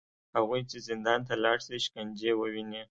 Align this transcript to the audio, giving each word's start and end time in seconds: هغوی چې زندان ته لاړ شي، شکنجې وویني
هغوی 0.35 0.61
چې 0.69 0.77
زندان 0.89 1.19
ته 1.27 1.33
لاړ 1.43 1.57
شي، 1.65 1.77
شکنجې 1.85 2.31
وویني 2.35 2.79